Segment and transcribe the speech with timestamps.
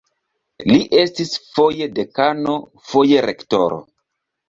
[0.71, 2.59] Li estis foje dekano,
[2.91, 3.83] foje rektoro.